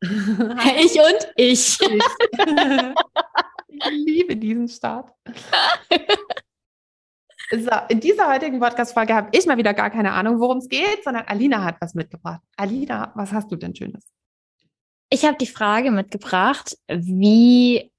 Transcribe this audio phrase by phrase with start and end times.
[0.00, 1.78] Ich und ich.
[1.80, 1.80] ich.
[3.68, 5.10] ich liebe diesen Start.
[7.50, 11.02] So, in dieser heutigen Podcast-Folge habe ich mal wieder gar keine Ahnung, worum es geht,
[11.02, 12.42] sondern Alina hat was mitgebracht.
[12.56, 14.04] Alina, was hast du denn Schönes?
[15.10, 17.90] Ich habe die Frage mitgebracht, wie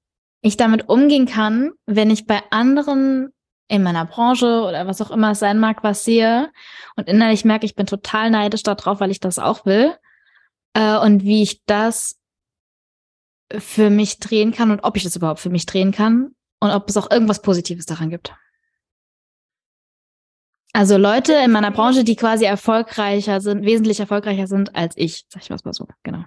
[0.42, 3.32] ich damit umgehen kann, wenn ich bei anderen
[3.66, 6.50] in meiner Branche oder was auch immer es sein mag, was sehe
[6.96, 9.94] und innerlich merke, ich bin total neidisch darauf, weil ich das auch will.
[10.74, 12.20] Äh, und wie ich das
[13.58, 16.88] für mich drehen kann und ob ich das überhaupt für mich drehen kann und ob
[16.88, 18.34] es auch irgendwas Positives daran gibt.
[20.72, 25.42] Also Leute in meiner Branche, die quasi erfolgreicher sind, wesentlich erfolgreicher sind als ich, sag
[25.42, 26.24] ich mal so, genau.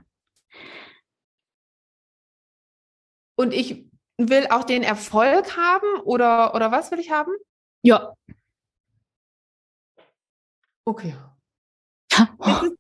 [3.36, 7.32] Und ich will auch den Erfolg haben oder, oder was will ich haben?
[7.84, 8.14] Ja.
[10.86, 11.16] Okay.
[12.12, 12.72] ist, es,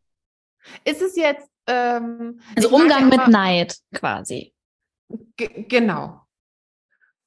[0.86, 1.53] ist es jetzt.
[1.67, 4.53] Ähm, also Umgang mit Neid quasi.
[5.38, 6.22] Genau.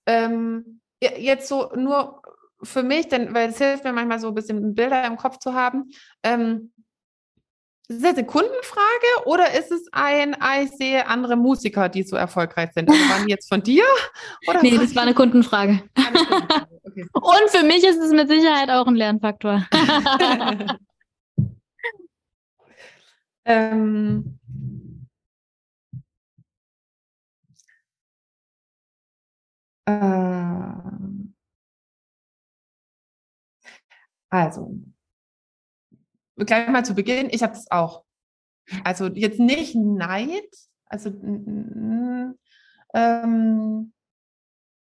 [0.07, 2.23] Ähm, jetzt so nur
[2.63, 5.55] für mich, denn, weil es hilft mir manchmal so ein bisschen Bilder im Kopf zu
[5.55, 5.91] haben.
[6.23, 6.73] Ähm,
[7.89, 12.17] ist das eine Kundenfrage oder ist es ein, ah, ich sehe andere Musiker, die so
[12.17, 12.91] erfolgreich sind?
[12.91, 13.85] Also waren die jetzt von dir?
[14.49, 15.85] Oder nee, das war eine Kundenfrage.
[15.95, 16.67] Eine Kundenfrage.
[16.83, 17.07] Okay.
[17.13, 19.67] Und für mich ist es mit Sicherheit auch ein Lernfaktor.
[23.47, 24.39] ähm,
[29.87, 30.73] äh,
[34.29, 34.75] also,
[36.37, 38.05] gleich mal zu Beginn, ich habe das auch.
[38.85, 40.43] Also jetzt nicht Neid,
[40.87, 41.11] also
[42.95, 43.93] ähm,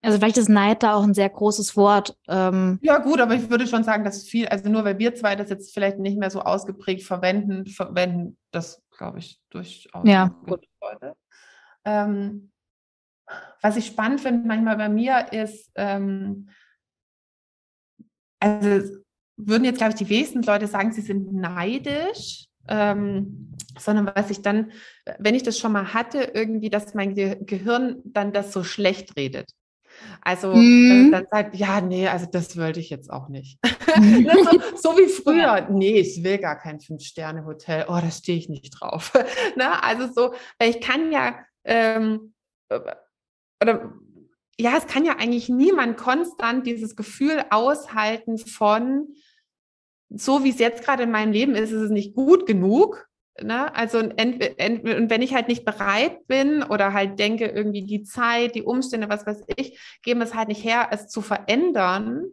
[0.01, 2.17] also vielleicht ist Neid da auch ein sehr großes Wort.
[2.27, 2.79] Ähm.
[2.81, 5.49] Ja gut, aber ich würde schon sagen, dass viel, also nur weil wir zwei das
[5.49, 10.07] jetzt vielleicht nicht mehr so ausgeprägt verwenden, verwenden das, glaube ich, durchaus.
[10.07, 10.65] Ja, gut.
[11.85, 12.51] Ähm,
[13.61, 16.49] was ich spannend finde manchmal bei mir ist, ähm,
[18.39, 18.97] also
[19.37, 24.41] würden jetzt, glaube ich, die wenigsten Leute sagen, sie sind neidisch, ähm, sondern was ich
[24.41, 24.71] dann,
[25.19, 29.15] wenn ich das schon mal hatte, irgendwie, dass mein Ge Gehirn dann das so schlecht
[29.15, 29.51] redet.
[30.21, 31.11] Also mhm.
[31.11, 33.59] dann sagt, ja, nee, also das wollte ich jetzt auch nicht.
[33.93, 38.79] So, so, wie früher, nee, ich will gar kein Fünf-Sterne-Hotel, oh, da stehe ich nicht
[38.79, 39.11] drauf.
[39.57, 39.83] ne?
[39.83, 42.33] Also so, ich kann ja, ähm,
[43.61, 43.91] oder
[44.57, 49.09] ja, es kann ja eigentlich niemand konstant dieses Gefühl aushalten von,
[50.09, 53.07] so wie es jetzt gerade in meinem Leben ist, ist es nicht gut genug.
[53.41, 53.73] Ne?
[53.75, 58.63] Also und wenn ich halt nicht bereit bin oder halt denke, irgendwie die Zeit, die
[58.63, 62.25] Umstände, was weiß ich, geben es halt nicht her, es zu verändern,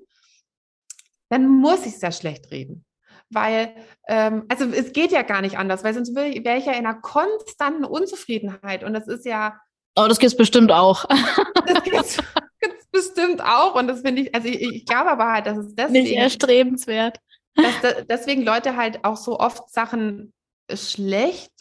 [1.28, 2.84] dann muss ich es ja schlecht reden.
[3.30, 3.74] Weil,
[4.08, 7.00] ähm, also es geht ja gar nicht anders, weil sonst wäre ich ja in einer
[7.00, 9.60] konstanten Unzufriedenheit und das ist ja.
[9.96, 11.04] Oh, das gibt es bestimmt auch.
[11.66, 15.46] das gibt es bestimmt auch und das finde ich, also ich, ich glaube aber halt,
[15.46, 16.04] dass es deswegen.
[16.04, 17.18] Nicht erstrebenswert
[17.58, 20.32] dass da, deswegen Leute halt auch so oft Sachen
[20.72, 21.52] schlecht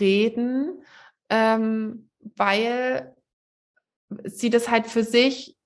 [0.00, 0.82] reden,
[1.28, 3.14] ähm, weil
[4.24, 5.56] sie das halt für sich,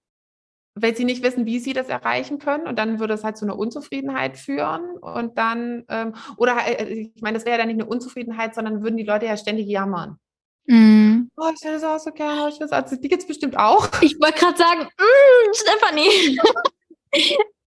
[0.75, 3.45] weil sie nicht wissen, wie sie das erreichen können und dann würde es halt zu
[3.45, 6.85] einer Unzufriedenheit führen und dann, ähm, oder äh,
[7.15, 9.67] ich meine, das wäre ja dann nicht eine Unzufriedenheit, sondern würden die Leute ja ständig
[9.67, 10.19] jammern.
[10.67, 11.29] Mm.
[11.37, 13.89] Oh, ich hätte das auch so gerne, ich weiß, also, die gibt es bestimmt auch.
[14.03, 16.39] Ich wollte gerade sagen, mm, Stefanie.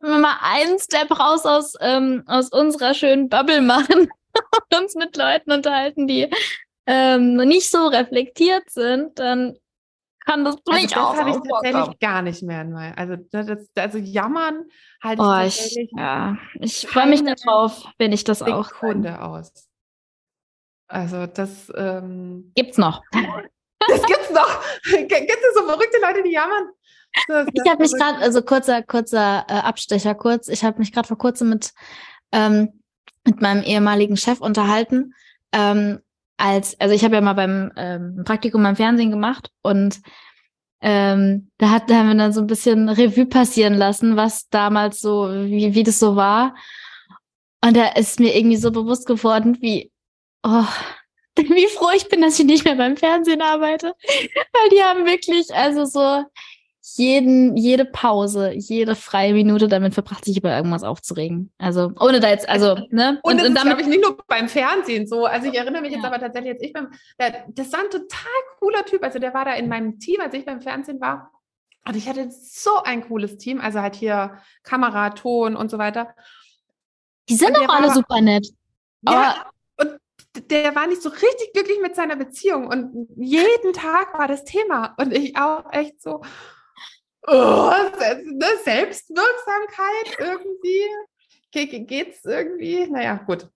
[0.00, 4.08] Wenn wir mal einen Step raus aus, ähm, aus unserer schönen Bubble machen
[4.70, 6.30] und uns mit Leuten unterhalten, die
[6.86, 9.56] ähm, nicht so reflektiert sind, dann
[10.24, 14.64] kann das durchaus also das habe ich tatsächlich gar nicht mehr also das, also jammern
[15.02, 19.52] halt oh, ich, ja ich freue mich darauf wenn ich das auch Kunde aus.
[20.86, 23.02] Also das ähm, gibt's noch.
[23.86, 24.62] Das gibt's noch.
[24.84, 26.70] Gibt es so verrückte Leute die jammern
[27.52, 31.18] ich habe mich gerade, also kurzer, kurzer äh, Abstecher kurz, ich habe mich gerade vor
[31.18, 31.72] kurzem mit,
[32.32, 32.80] ähm,
[33.24, 35.14] mit meinem ehemaligen Chef unterhalten.
[35.52, 36.00] Ähm,
[36.36, 40.00] als, also ich habe ja mal beim ähm, Praktikum beim Fernsehen gemacht und
[40.80, 45.00] ähm, da, hat, da haben wir dann so ein bisschen Revue passieren lassen, was damals
[45.00, 46.54] so, wie, wie das so war.
[47.64, 49.90] Und da ist mir irgendwie so bewusst geworden, wie,
[50.42, 50.66] oh,
[51.38, 53.94] wie froh ich bin, dass ich nicht mehr beim Fernsehen arbeite.
[54.52, 56.24] Weil die haben wirklich, also so
[56.86, 61.50] jeden, jede Pause, jede freie Minute damit verbracht, sich über irgendwas aufzuregen.
[61.56, 63.20] Also ohne da jetzt, also, ne?
[63.22, 65.24] Und, und, das und damit ich nicht nur beim Fernsehen so.
[65.24, 65.96] Also ich erinnere mich ja.
[65.96, 66.88] jetzt aber tatsächlich jetzt ich beim,
[67.18, 69.02] der, das war ein total cooler Typ.
[69.02, 71.32] Also der war da in meinem Team, als ich beim Fernsehen war.
[71.88, 76.14] Und ich hatte so ein cooles Team, also halt hier Kamera, Ton und so weiter.
[77.30, 78.48] Die sind auch alle super nett.
[79.02, 79.46] Ja,
[79.76, 79.98] und
[80.50, 84.94] der war nicht so richtig glücklich mit seiner Beziehung und jeden Tag war das Thema
[84.98, 86.22] und ich auch echt so,
[87.26, 87.70] oh,
[88.24, 90.82] ne, Selbstwirksamkeit irgendwie.
[91.50, 92.86] Ge geht's irgendwie?
[92.88, 93.48] Naja, gut.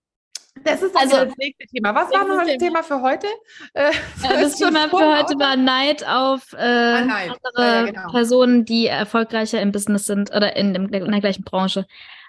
[0.65, 1.95] Das ist also das nächste Thema.
[1.95, 3.27] Was war noch das Thema für heute?
[3.75, 3.93] Äh,
[4.23, 7.33] das Thema für heute war Neid auf äh, ah, Neid.
[7.43, 8.11] andere ja, genau.
[8.11, 11.87] Personen, die erfolgreicher im Business sind oder in, in der gleichen Branche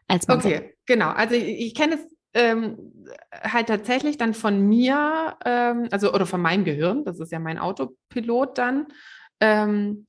[0.07, 0.39] als man.
[0.39, 0.77] Okay, selbst.
[0.85, 1.09] genau.
[1.09, 2.93] Also ich, ich kenne es ähm,
[3.41, 7.57] halt tatsächlich dann von mir, ähm, also oder von meinem Gehirn, das ist ja mein
[7.57, 8.87] Autopilot dann,
[9.39, 10.05] ähm,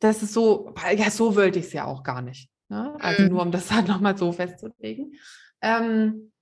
[0.00, 2.50] das ist so, ja, so wollte ich es ja auch gar nicht.
[2.68, 2.96] Ne?
[3.00, 3.28] Also mhm.
[3.28, 5.14] nur um das dann nochmal so festzulegen.
[5.60, 6.32] Ähm,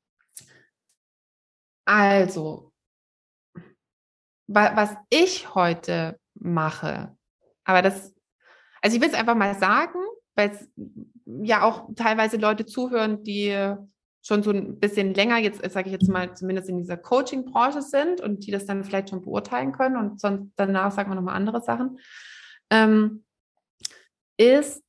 [1.85, 2.73] also,
[4.47, 7.17] wa was ich heute mache,
[7.65, 8.15] aber das,
[8.81, 9.99] also ich will es einfach mal sagen,
[10.35, 10.71] weil es
[11.43, 13.75] ja auch teilweise Leute zuhören, die
[14.23, 18.21] schon so ein bisschen länger jetzt, sage ich jetzt mal, zumindest in dieser Coaching-Branche sind
[18.21, 21.63] und die das dann vielleicht schon beurteilen können und sonst danach sagen wir nochmal andere
[21.63, 21.99] Sachen,
[22.71, 23.25] ähm,
[24.39, 24.83] ist,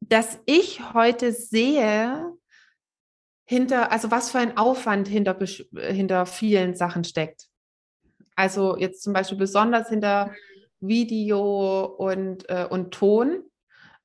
[0.00, 2.36] dass ich heute sehe,
[3.44, 5.38] hinter, also was für ein Aufwand hinter,
[5.74, 7.48] hinter vielen Sachen steckt.
[8.36, 10.32] Also jetzt zum Beispiel besonders hinter
[10.80, 13.44] Video und, äh, und Ton.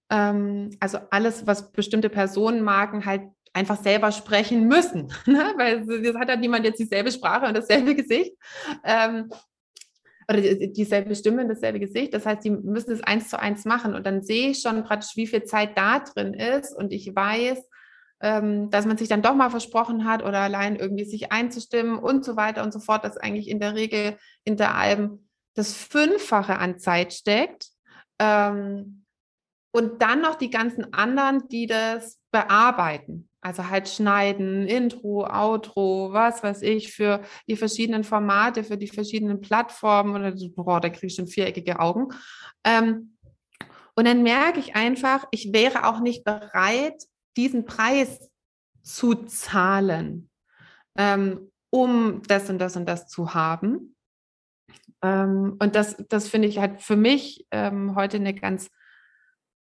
[0.10, 3.24] Ähm, also alles, was bestimmte Personenmarken halt
[3.54, 5.54] einfach selber sprechen müssen, ne?
[5.58, 8.34] weil es hat halt niemand jetzt dieselbe Sprache und dasselbe Gesicht.
[8.84, 9.30] Ähm,
[10.30, 12.14] oder dieselbe Stimme dasselbe Gesicht.
[12.14, 13.96] Das heißt, die müssen es eins zu eins machen.
[13.96, 16.76] Und dann sehe ich schon praktisch, wie viel Zeit da drin ist.
[16.76, 17.64] Und ich weiß,
[18.22, 22.26] ähm, dass man sich dann doch mal versprochen hat oder allein irgendwie sich einzustimmen und
[22.26, 26.78] so weiter und so fort, dass eigentlich in der Regel hinter allem das Fünffache an
[26.78, 27.68] Zeit steckt.
[28.20, 29.06] Ähm,
[29.72, 33.30] und dann noch die ganzen anderen, die das bearbeiten.
[33.48, 39.40] Also halt schneiden, Intro, Outro, was weiß ich, für die verschiedenen Formate, für die verschiedenen
[39.40, 40.16] Plattformen.
[40.16, 42.10] Oder boah, da kriege ich schon viereckige Augen.
[42.66, 43.16] Ähm,
[43.96, 47.02] und dann merke ich einfach, ich wäre auch nicht bereit,
[47.38, 48.30] diesen Preis
[48.84, 50.30] zu zahlen,
[50.98, 53.96] ähm, um das und das und das zu haben.
[55.02, 58.70] Ähm, und das, das finde ich halt für mich ähm, heute eine ganz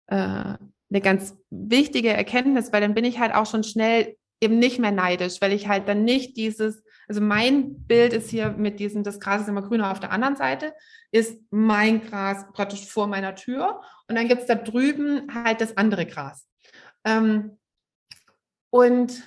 [0.08, 0.54] äh,
[0.90, 4.92] eine ganz wichtige Erkenntnis, weil dann bin ich halt auch schon schnell eben nicht mehr
[4.92, 9.20] neidisch, weil ich halt dann nicht dieses, also mein Bild ist hier mit diesem, das
[9.20, 10.74] Gras ist immer grüner auf der anderen Seite,
[11.10, 15.76] ist mein Gras praktisch vor meiner Tür und dann gibt es da drüben halt das
[15.76, 16.48] andere Gras.
[17.04, 17.58] Ähm,
[18.70, 19.22] und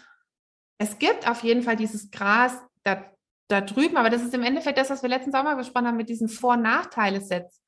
[0.77, 3.11] es gibt auf jeden Fall dieses Gras da,
[3.49, 6.09] da drüben, aber das ist im Endeffekt das, was wir letzten Sommer gesprochen haben mit
[6.09, 7.61] diesen Vor- und Nachteile-Sets.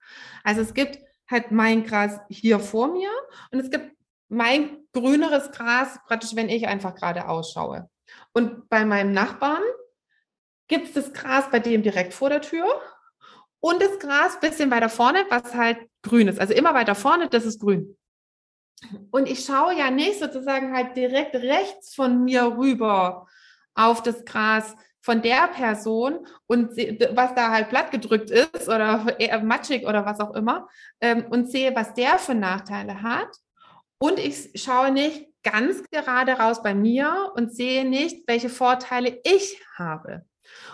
[0.44, 3.10] Also es gibt halt mein Gras hier vor mir
[3.52, 3.96] und es gibt
[4.30, 7.90] mein grüneres Gras, praktisch, wenn ich einfach gerade ausschaue.
[8.34, 9.64] Und bei meinem Nachbarn
[10.68, 12.66] gibt es das Gras bei dem direkt vor der Tür
[13.60, 16.40] und das Gras bisschen weiter vorne, was halt grün ist.
[16.40, 17.98] Also immer weiter vorne, das ist grün.
[19.12, 23.28] Und ich schaue ja nicht sozusagen halt direkt rechts von mir rüber
[23.76, 26.78] auf das Gras, von der Person und
[27.14, 30.70] was da halt platt gedrückt ist oder eher matschig oder was auch immer
[31.02, 33.28] ähm, und sehe, was der für Nachteile hat.
[33.98, 39.62] Und ich schaue nicht ganz gerade raus bei mir und sehe nicht, welche Vorteile ich
[39.76, 40.26] habe.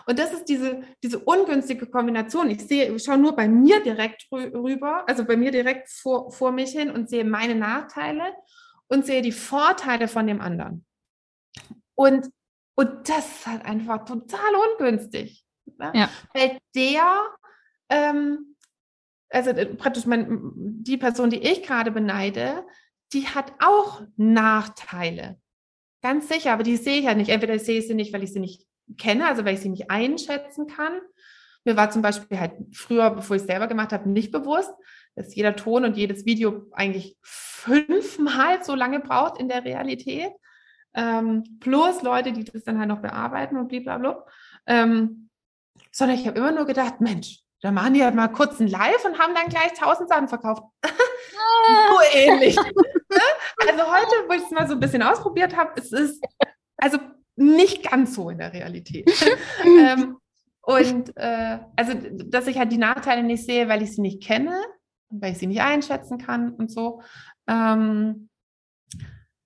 [0.06, 2.52] Und das ist diese, diese ungünstige Kombination.
[2.52, 6.52] Ich sehe, ich schaue nur bei mir direkt rüber, also bei mir direkt vor, vor
[6.52, 8.34] mich hin und sehe meine Nachteile
[8.90, 10.86] und sehe die Vorteile von dem anderen.
[11.96, 12.30] Und
[12.80, 15.44] und das ist halt einfach total ungünstig.
[15.78, 15.92] Ne?
[15.94, 16.10] Ja.
[16.34, 17.28] Weil der,
[17.90, 18.56] ähm,
[19.30, 22.66] also äh, praktisch mein, die Person, die ich gerade beneide,
[23.12, 25.42] die hat auch Nachteile.
[26.02, 27.28] Ganz sicher, aber die sehe ich ja nicht.
[27.28, 28.66] Entweder sehe ich sie nicht, weil ich sie nicht
[28.98, 31.02] kenne, also weil ich sie nicht einschätzen kann.
[31.66, 34.72] Mir war zum Beispiel halt früher, bevor ich es selber gemacht habe, nicht bewusst,
[35.16, 40.32] dass jeder Ton und jedes Video eigentlich fünfmal so lange braucht in der Realität
[40.94, 44.26] ähm, plus Leute, die das dann halt noch bearbeiten und blablabla.
[44.66, 45.30] Ähm,
[45.92, 49.04] sondern ich habe immer nur gedacht, Mensch, da machen die halt mal kurz ein Live
[49.06, 50.64] und haben dann gleich tausend Sachen verkauft.
[50.84, 52.56] so ähnlich.
[52.56, 53.22] Ne?
[53.68, 56.24] also heute, wo ich es mal so ein bisschen ausprobiert habe, es ist,
[56.78, 57.00] also
[57.36, 59.10] nicht ganz so in der Realität.
[59.66, 60.18] ähm,
[60.62, 61.94] und äh, also,
[62.26, 64.62] dass ich halt die Nachteile nicht sehe, weil ich sie nicht kenne,
[65.10, 67.02] weil ich sie nicht einschätzen kann und so.
[67.48, 68.30] Ähm,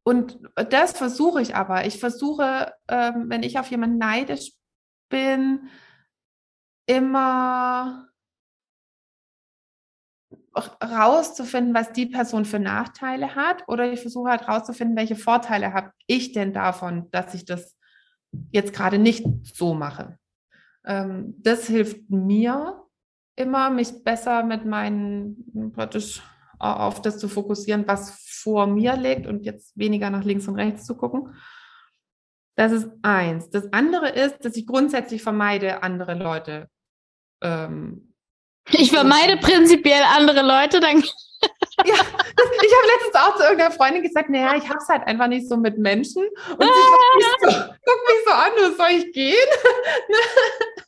[0.03, 1.86] und das versuche ich aber.
[1.86, 4.51] Ich versuche, ähm, wenn ich auf jemanden neidisch
[5.10, 5.69] bin,
[6.86, 8.10] immer
[10.55, 15.91] rauszufinden, was die Person für Nachteile hat, oder ich versuche halt rauszufinden, welche Vorteile habe
[16.05, 17.75] ich denn davon, dass ich das
[18.51, 20.19] jetzt gerade nicht so mache.
[20.86, 22.83] Ähm, das hilft mir
[23.36, 26.22] immer, mich besser mit meinen praktisch
[26.60, 28.12] auf das zu fokussieren, was
[28.43, 31.35] vor mir liegt und jetzt weniger nach links und rechts zu gucken.
[32.55, 33.50] Das ist eins.
[33.50, 36.69] Das andere ist, dass ich grundsätzlich vermeide, andere Leute
[37.43, 38.13] ähm,
[38.71, 40.97] ich vermeide prinzipiell andere Leute, dann.
[41.85, 45.27] ja, ich habe letztens auch zu irgendeiner Freundin gesagt, naja, ich habe es halt einfach
[45.27, 46.23] nicht so mit Menschen.
[46.23, 49.50] Und sie guckt mich so, guckt mich so an, soll ich gehen?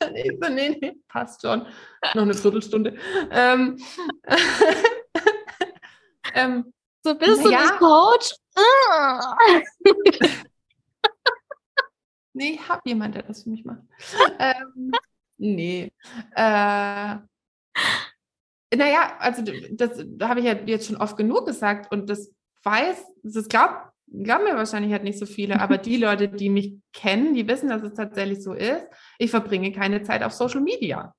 [0.14, 1.66] ich so, nee, nee, passt schon.
[2.14, 2.96] Noch eine Viertelstunde.
[3.30, 3.76] Ähm,
[6.34, 6.72] ähm,
[7.06, 8.34] so bist du ja, nicht Coach?
[12.32, 13.82] nee, ich habe jemanden, der das für mich macht.
[14.40, 14.90] ähm,
[15.38, 15.92] nee.
[16.34, 17.16] Äh,
[18.74, 22.32] naja, also das, das habe ich ja jetzt schon oft genug gesagt und das
[22.64, 26.76] weiß, das glaubt, glauben mir wahrscheinlich halt nicht so viele, aber die Leute, die mich
[26.92, 28.88] kennen, die wissen, dass es tatsächlich so ist.
[29.18, 31.14] Ich verbringe keine Zeit auf Social Media.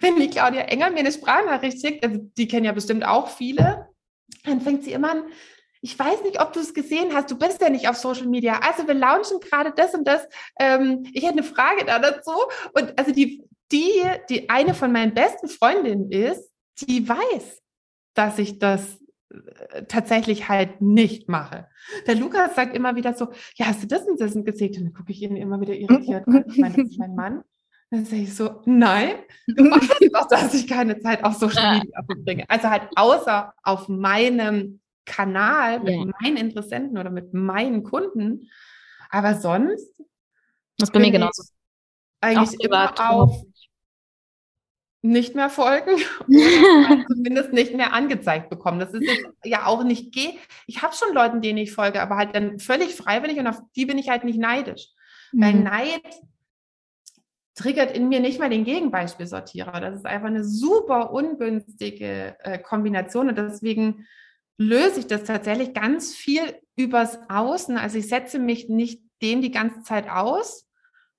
[0.00, 3.89] Wenn die Claudia Enger mir eine Sprachnachricht schickt, also die kennen ja bestimmt auch viele,
[4.44, 5.24] dann fängt sie immer an,
[5.82, 8.60] ich weiß nicht, ob du es gesehen hast, du bist ja nicht auf Social Media.
[8.60, 10.26] Also wir launchen gerade das und das.
[10.58, 12.32] Ähm, ich hätte eine Frage da dazu.
[12.74, 16.50] Und also die, die, die eine von meinen besten Freundinnen ist,
[16.82, 17.62] die weiß,
[18.14, 18.98] dass ich das
[19.30, 21.68] äh, tatsächlich halt nicht mache.
[22.06, 24.76] Der Lukas sagt immer wieder so, ja, hast du das und das gesehen?
[24.76, 26.24] Und dann gucke ich ihn immer wieder irritiert.
[26.48, 27.42] Ich meine, das ist mein Mann.
[27.90, 29.16] Dann sage ich so, nein,
[29.46, 32.44] du weißt doch, dass ich keine Zeit auf Social Media verbringe.
[32.48, 36.12] Also halt außer auf meinem Kanal mit yeah.
[36.20, 38.48] meinen Interessenten oder mit meinen Kunden.
[39.10, 39.92] Aber sonst.
[40.78, 41.42] Das ist bei mir genauso.
[42.20, 43.44] Eigentlich immer auf
[45.02, 45.96] nicht mehr folgen
[47.08, 48.80] zumindest nicht mehr angezeigt bekommen.
[48.80, 49.08] Das ist
[49.44, 50.38] ja auch nicht geh.
[50.66, 53.86] Ich habe schon Leuten, denen ich folge, aber halt dann völlig freiwillig und auf die
[53.86, 54.88] bin ich halt nicht neidisch.
[55.32, 55.42] Mhm.
[55.42, 56.02] Weil Neid
[57.60, 59.80] triggert in mir nicht mal den Gegenbeispielsortierer.
[59.80, 64.06] Das ist einfach eine super ungünstige äh, Kombination und deswegen
[64.58, 66.42] löse ich das tatsächlich ganz viel
[66.76, 67.78] übers Außen.
[67.78, 70.70] Also ich setze mich nicht dem die ganze Zeit aus,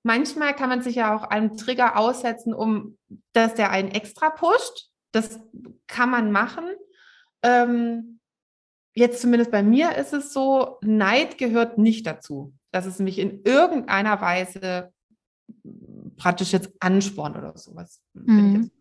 [0.03, 2.97] Manchmal kann man sich ja auch einem Trigger aussetzen, um
[3.33, 4.89] dass der einen extra pusht.
[5.11, 5.39] Das
[5.87, 6.65] kann man machen.
[7.43, 8.19] Ähm,
[8.95, 13.43] jetzt zumindest bei mir ist es so, Neid gehört nicht dazu, dass es mich in
[13.43, 14.91] irgendeiner Weise
[16.17, 18.01] praktisch jetzt anspornt oder sowas.
[18.13, 18.71] Mhm.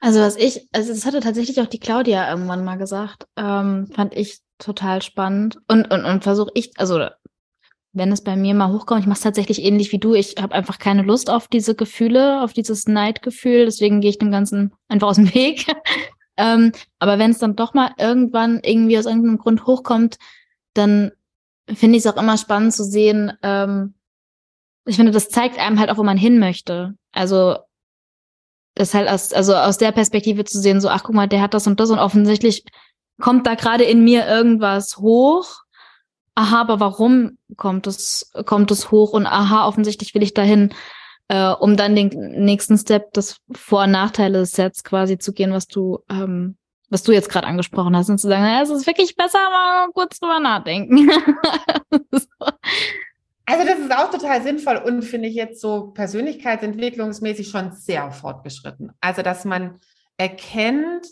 [0.00, 4.14] Also was ich, also das hatte tatsächlich auch die Claudia irgendwann mal gesagt, ähm, fand
[4.14, 7.08] ich total spannend und und und versuche ich, also
[7.92, 10.14] wenn es bei mir mal hochkommt, ich mache es tatsächlich ähnlich wie du.
[10.14, 13.64] Ich habe einfach keine Lust auf diese Gefühle, auf dieses Neidgefühl.
[13.64, 15.66] Deswegen gehe ich dem Ganzen einfach aus dem Weg.
[16.36, 20.18] ähm, aber wenn es dann doch mal irgendwann irgendwie aus irgendeinem Grund hochkommt,
[20.74, 21.10] dann
[21.66, 23.32] finde ich es auch immer spannend zu sehen.
[23.42, 23.94] Ähm,
[24.86, 26.94] ich finde, das zeigt einem halt auch, wo man hin möchte.
[27.12, 27.56] Also
[28.74, 31.54] das halt aus, also aus der Perspektive zu sehen, so, ach guck mal, der hat
[31.54, 32.64] das und das und offensichtlich
[33.20, 35.64] kommt da gerade in mir irgendwas hoch
[36.40, 40.72] aha, aber warum kommt es, kommt es hoch und aha, offensichtlich will ich dahin,
[41.28, 42.08] äh, um dann den
[42.44, 46.56] nächsten Step des Vor- und Nachteile-Sets quasi zu gehen, was du, ähm,
[46.88, 49.88] was du jetzt gerade angesprochen hast und zu sagen, naja, es ist wirklich besser, mal
[49.92, 51.10] kurz drüber nachdenken.
[53.50, 58.92] Also das ist auch total sinnvoll und finde ich jetzt so persönlichkeitsentwicklungsmäßig schon sehr fortgeschritten.
[59.00, 59.80] Also dass man
[60.16, 61.04] erkennt,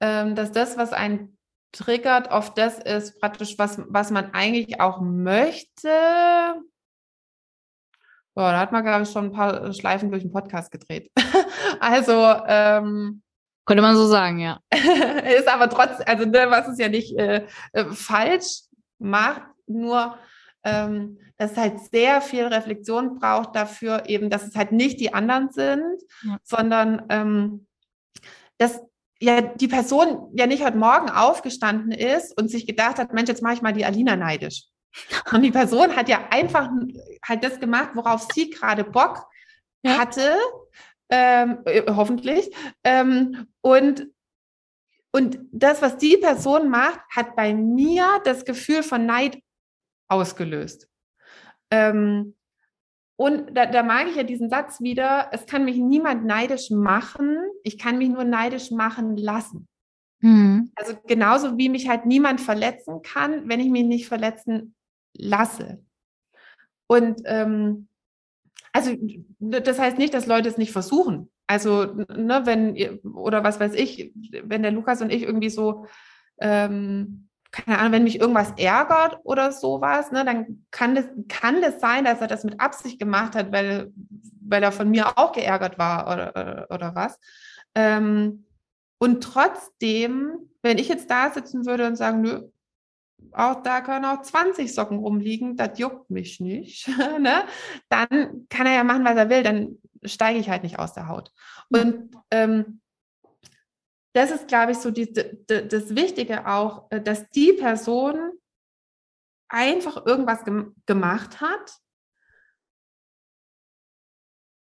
[0.00, 1.36] ähm, dass das, was ein
[1.72, 5.90] triggert, oft das ist praktisch, was, was man eigentlich auch möchte.
[8.34, 11.12] Boah, da hat man, glaube ich, schon ein paar Schleifen durch den Podcast gedreht.
[11.80, 13.20] also, ähm,
[13.66, 14.60] könnte man so sagen, ja.
[14.72, 18.62] ist aber trotzdem, also ne, was es ja nicht äh, äh, falsch
[18.98, 20.16] macht, nur
[20.64, 25.14] ähm, dass es halt sehr viel Reflexion braucht dafür, eben, dass es halt nicht die
[25.14, 26.38] anderen sind, ja.
[26.42, 27.66] sondern ähm,
[28.58, 28.80] dass
[29.20, 33.42] ja die Person ja nicht heute Morgen aufgestanden ist und sich gedacht hat, Mensch, jetzt
[33.42, 34.64] mache ich mal die Alina neidisch.
[35.32, 36.70] Und die Person hat ja einfach
[37.22, 39.26] halt das gemacht, worauf sie gerade Bock
[39.82, 39.98] ja.
[39.98, 40.34] hatte,
[41.10, 42.50] ähm, äh, hoffentlich.
[42.84, 44.08] Ähm, und,
[45.12, 49.42] und das, was die Person macht, hat bei mir das Gefühl von Neid
[50.08, 50.88] ausgelöst.
[51.70, 52.34] Ähm,
[53.16, 57.36] und da, da mag ich ja diesen Satz wieder, es kann mich niemand neidisch machen,
[57.64, 59.68] ich kann mich nur neidisch machen lassen.
[60.20, 60.70] Mhm.
[60.76, 64.74] Also genauso wie mich halt niemand verletzen kann, wenn ich mich nicht verletzen
[65.14, 65.84] lasse.
[66.86, 67.88] Und ähm,
[68.72, 68.94] also
[69.40, 71.30] das heißt nicht, dass Leute es nicht versuchen.
[71.46, 74.12] Also, ne, wenn, oder was weiß ich,
[74.44, 75.86] wenn der Lukas und ich irgendwie so,
[76.40, 81.80] ähm, keine Ahnung, wenn mich irgendwas ärgert oder sowas, ne, dann kann das, kann das
[81.80, 83.92] sein, dass er das mit Absicht gemacht hat, weil,
[84.40, 87.18] weil er von mir auch geärgert war oder, oder, oder was.
[87.74, 88.44] Ähm,
[88.98, 92.48] und trotzdem, wenn ich jetzt da sitzen würde und sagen, nö,
[93.32, 96.88] auch da können auch 20 Socken rumliegen, das juckt mich nicht,
[97.20, 97.44] ne?
[97.88, 101.08] dann kann er ja machen, was er will, dann steige ich halt nicht aus der
[101.08, 101.32] Haut.
[101.70, 102.80] Und ähm,
[104.18, 108.32] das ist, glaube ich, so die, die, das Wichtige auch, äh, dass die Person
[109.48, 111.78] einfach irgendwas gem gemacht hat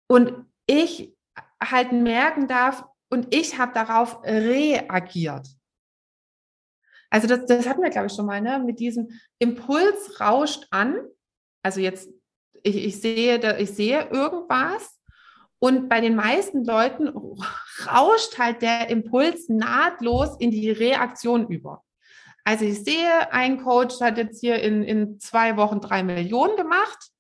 [0.08, 1.18] und ich
[1.62, 5.48] halt merken darf, und ich habe darauf reagiert.
[7.10, 8.60] Also das, das hatten wir, glaube ich, schon mal, ne?
[8.60, 10.96] Mit diesem Impuls rauscht an.
[11.64, 12.08] Also jetzt,
[12.62, 14.99] ich, ich, sehe, ich sehe irgendwas
[15.60, 17.10] und bei den meisten Leuten
[17.86, 21.84] rauscht halt der Impuls nahtlos in die Reaktion über.
[22.46, 27.12] Also ich sehe, ein Coach hat jetzt hier in, in zwei Wochen drei Millionen gemacht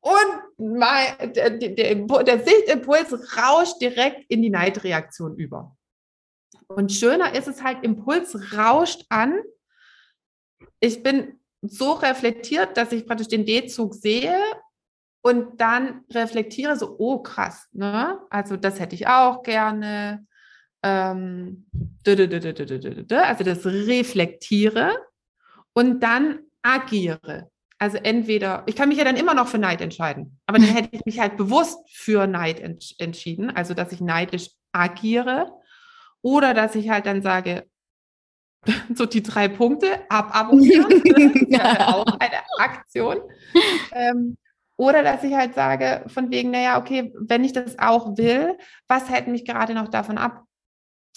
[0.00, 5.76] und mein, der, der, der Sichtimpuls rauscht direkt in die Neidreaktion über.
[6.68, 9.40] Und schöner ist es halt, Impuls rauscht an.
[10.80, 14.38] Ich bin so reflektiert, dass ich praktisch den D-Zug sehe
[15.22, 18.18] und dann reflektiere so, oh krass, ne?
[18.28, 20.26] Also das hätte ich auch gerne.
[20.82, 21.66] Ähm,
[22.04, 24.90] also das reflektiere
[25.72, 27.50] und dann agiere.
[27.78, 30.90] Also entweder, ich kann mich ja dann immer noch für Neid entscheiden, aber dann hätte
[30.92, 35.52] ich mich halt bewusst für Neid ents entschieden, also dass ich neidisch agiere
[36.20, 37.66] oder dass ich halt dann sage,
[38.94, 41.02] so die drei Punkte ababonnieren,
[41.48, 43.18] ja auch eine Aktion.
[43.92, 44.36] Ähm,
[44.82, 49.08] oder dass ich halt sage, von wegen, naja, okay, wenn ich das auch will, was
[49.08, 50.42] hält mich gerade noch davon ab?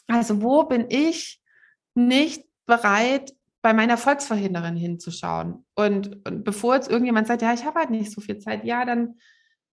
[0.06, 1.42] Also wo bin ich
[1.96, 5.66] nicht bereit, bei meiner Volksverhinderin hinzuschauen?
[5.74, 8.86] Und, und bevor jetzt irgendjemand sagt, ja, ich habe halt nicht so viel Zeit, ja,
[8.86, 9.16] dann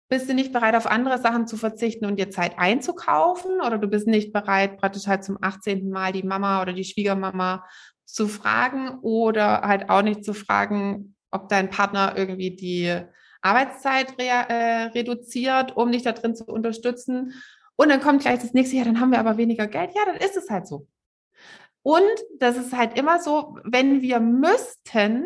[0.08, 3.90] bist du nicht bereit, auf andere Sachen zu verzichten und dir Zeit einzukaufen oder du
[3.90, 5.90] bist nicht bereit, praktisch halt zum 18.
[5.90, 7.68] Mal die Mama oder die Schwiegermama
[8.06, 13.04] zu fragen oder halt auch nicht zu fragen, ob dein Partner irgendwie die
[13.42, 17.34] Arbeitszeit re äh, reduziert, um dich da drin zu unterstützen.
[17.76, 19.92] Und dann kommt gleich das nächste, ja, dann haben wir aber weniger Geld.
[19.96, 20.88] Ja, dann ist es halt so.
[21.84, 22.04] Und
[22.40, 25.26] das ist halt immer so, wenn wir müssten,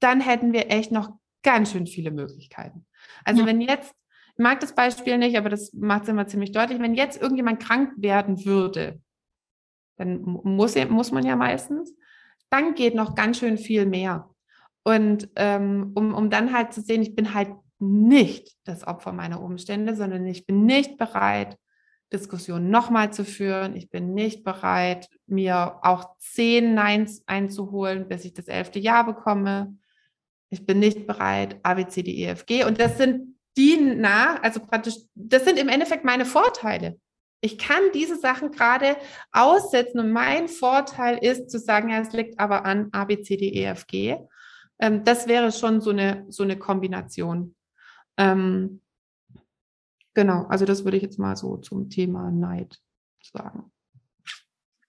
[0.00, 1.10] dann hätten wir echt noch
[1.42, 2.86] ganz schön viele Möglichkeiten.
[3.24, 3.46] Also ja.
[3.46, 3.94] wenn jetzt,
[4.32, 7.60] ich mag das Beispiel nicht, aber das macht es immer ziemlich deutlich, wenn jetzt irgendjemand
[7.60, 9.00] krank werden würde,
[9.96, 11.94] dann muss, muss man ja meistens,
[12.50, 14.28] dann geht noch ganz schön viel mehr.
[14.86, 19.42] Und ähm, um, um dann halt zu sehen, ich bin halt nicht das Opfer meiner
[19.42, 21.58] Umstände, sondern ich bin nicht bereit,
[22.12, 23.74] Diskussionen nochmal zu führen.
[23.74, 29.76] Ich bin nicht bereit, mir auch zehn Neins einzuholen, bis ich das elfte Jahr bekomme
[30.50, 32.64] ich bin nicht bereit, A, B, C, D, E, F, G.
[32.64, 36.98] Und das sind die nach, also praktisch, das sind im Endeffekt meine Vorteile.
[37.40, 38.96] Ich kann diese Sachen gerade
[39.32, 44.18] aussetzen und mein Vorteil ist zu sagen, ja, es liegt aber an A, B, E.
[44.78, 47.54] Ähm, das wäre schon so eine, so eine Kombination.
[48.16, 48.80] Ähm,
[50.14, 52.78] genau, also das würde ich jetzt mal so zum Thema Neid
[53.22, 53.70] sagen.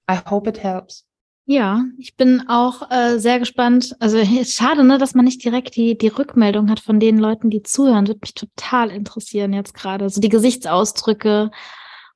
[0.10, 1.08] I hope it helps.
[1.50, 3.96] Ja, ich bin auch äh, sehr gespannt.
[4.00, 7.50] Also ist schade, ne, dass man nicht direkt die, die Rückmeldung hat von den Leuten,
[7.50, 8.08] die zuhören.
[8.08, 10.10] Würde mich total interessieren jetzt gerade.
[10.10, 11.50] So die Gesichtsausdrücke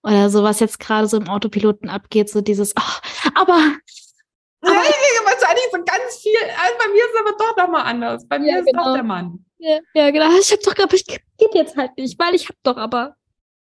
[0.04, 3.58] oder so, was jetzt gerade so im Autopiloten abgeht, so dieses, oh, aber.
[4.64, 6.38] Ja, wahrscheinlich so ganz viel.
[6.58, 8.28] Also bei mir ist es aber doch nochmal anders.
[8.28, 8.86] Bei mir ja, ist genau.
[8.86, 9.46] doch der Mann.
[9.58, 10.38] Ja, ja, genau.
[10.40, 11.22] Ich hab doch, aber ich geht
[11.54, 13.16] jetzt halt nicht, weil ich hab doch aber.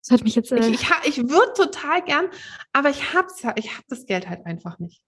[0.01, 0.51] Das hat mich jetzt.
[0.51, 2.29] Äh ich ich, ich würde total gern,
[2.73, 5.03] aber ich hab's ja, ich hab das Geld halt einfach nicht.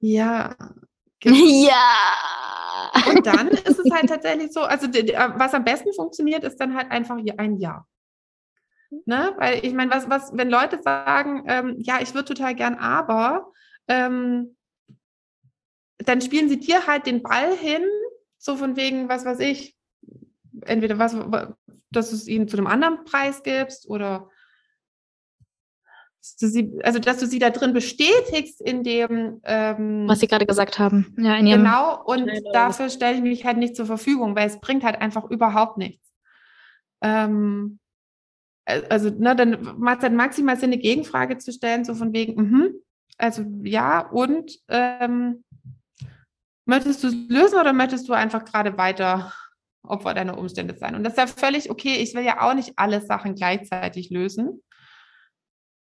[0.00, 0.54] Ja.
[1.20, 1.36] Genau.
[1.66, 3.10] Ja.
[3.10, 6.90] Und dann ist es halt tatsächlich so, also was am besten funktioniert, ist dann halt
[6.90, 7.86] einfach hier ein Ja.
[9.06, 9.34] Ne?
[9.38, 13.50] Weil ich meine, was, was, wenn Leute sagen, ähm, ja, ich würde total gern, aber
[13.88, 14.56] ähm,
[15.98, 17.82] dann spielen sie dir halt den Ball hin,
[18.38, 19.76] so von wegen, was weiß ich,
[20.62, 21.16] entweder was,
[21.90, 24.28] dass du es ihnen zu einem anderen Preis gibst oder
[26.20, 30.26] dass du sie, also dass du sie da drin bestätigst in dem, ähm, was sie
[30.26, 31.14] gerade gesagt haben.
[31.18, 32.02] Ja, in ihrem genau.
[32.02, 35.76] Und dafür stelle ich mich halt nicht zur Verfügung, weil es bringt halt einfach überhaupt
[35.76, 36.10] nichts.
[37.02, 37.78] Ähm,
[38.64, 42.34] also, ne, dann macht es halt maximal Sinn, eine Gegenfrage zu stellen, so von wegen,
[42.36, 42.68] mh,
[43.18, 45.44] also ja, und ähm,
[46.66, 49.32] möchtest du es lösen oder möchtest du einfach gerade weiter
[49.82, 50.94] Opfer deiner Umstände sein?
[50.94, 51.96] Und das ist ja völlig okay.
[51.96, 54.62] Ich will ja auch nicht alle Sachen gleichzeitig lösen.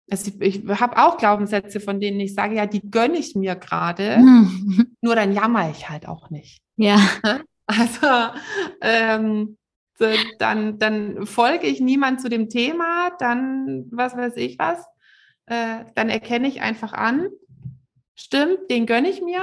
[0.09, 3.55] Also ich, ich habe auch Glaubenssätze, von denen ich sage, ja, die gönne ich mir
[3.55, 4.95] gerade, hm.
[5.01, 6.61] nur dann jammer ich halt auch nicht.
[6.77, 6.99] Ja.
[7.67, 8.07] Also
[8.81, 9.57] ähm,
[9.97, 10.05] so,
[10.37, 14.85] dann, dann folge ich niemand zu dem Thema, dann was weiß ich was,
[15.47, 17.29] äh, dann erkenne ich einfach an,
[18.13, 19.41] stimmt, den gönne ich mir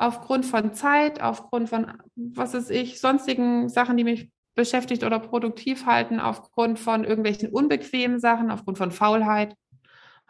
[0.00, 5.86] aufgrund von Zeit, aufgrund von was weiß ich, sonstigen Sachen, die mich beschäftigt oder produktiv
[5.86, 9.54] halten, aufgrund von irgendwelchen unbequemen Sachen, aufgrund von Faulheit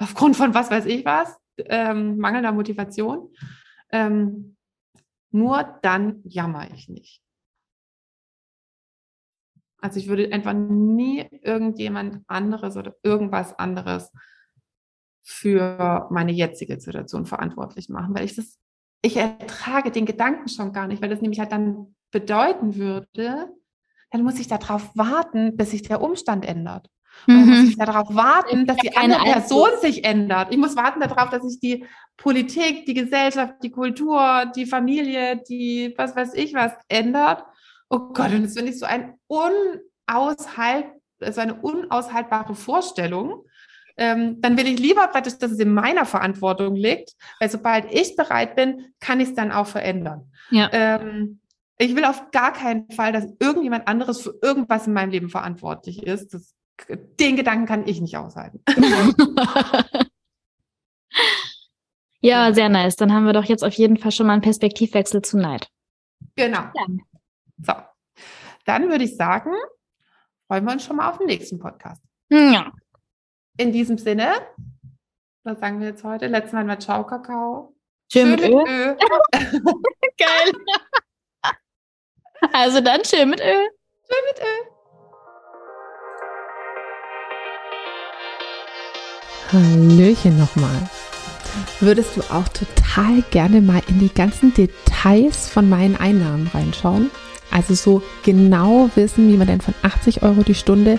[0.00, 3.32] aufgrund von was weiß ich was, ähm, mangelnder Motivation.
[3.92, 4.56] Ähm,
[5.30, 7.22] nur dann jammer ich nicht.
[9.78, 14.10] Also ich würde einfach nie irgendjemand anderes oder irgendwas anderes
[15.22, 18.58] für meine jetzige Situation verantwortlich machen, weil ich das,
[19.02, 23.48] ich ertrage den Gedanken schon gar nicht, weil das nämlich halt dann bedeuten würde,
[24.10, 26.88] dann muss ich darauf warten, bis sich der Umstand ändert.
[27.26, 27.68] Und dann muss mhm.
[27.68, 30.48] ich darauf warten, dass die andere Person sich ändert.
[30.50, 31.86] Ich muss warten darauf, dass sich die
[32.16, 37.44] Politik, die Gesellschaft, die Kultur, die Familie, die was weiß ich was ändert.
[37.88, 40.86] Oh Gott, und das finde ich so ein unaushalt,
[41.18, 43.44] so eine unaushaltbare Vorstellung.
[44.00, 48.16] Ähm, dann will ich lieber praktisch, dass es in meiner Verantwortung liegt, weil sobald ich
[48.16, 50.32] bereit bin, kann ich es dann auch verändern.
[50.50, 50.70] Ja.
[50.72, 51.40] Ähm,
[51.76, 56.02] ich will auf gar keinen Fall, dass irgendjemand anderes für irgendwas in meinem Leben verantwortlich
[56.02, 56.34] ist.
[56.34, 56.54] Das
[56.88, 58.62] den Gedanken kann ich nicht aushalten.
[62.20, 62.96] ja, sehr nice.
[62.96, 65.68] Dann haben wir doch jetzt auf jeden Fall schon mal einen Perspektivwechsel zu Neid.
[66.36, 66.60] Genau.
[66.60, 66.86] Ja.
[67.62, 67.74] So,
[68.64, 69.52] dann würde ich sagen,
[70.46, 72.02] freuen wir uns schon mal auf den nächsten Podcast.
[72.30, 72.69] Ja.
[73.60, 74.32] In diesem Sinne,
[75.44, 76.28] was sagen wir jetzt heute?
[76.28, 77.74] Letztes Mal war Ciao Kakao.
[78.10, 78.54] Schön, mit Öl.
[78.54, 78.96] Öl.
[80.16, 80.52] Geil.
[82.54, 83.68] Also dann schön mit Öl.
[84.08, 84.60] Schön mit Öl.
[89.52, 90.88] Hallöchen nochmal.
[91.80, 97.10] Würdest du auch total gerne mal in die ganzen Details von meinen Einnahmen reinschauen?
[97.50, 100.98] Also so genau wissen, wie man denn von 80 Euro die Stunde